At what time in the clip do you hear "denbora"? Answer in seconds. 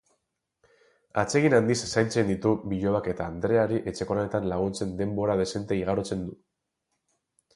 5.03-5.35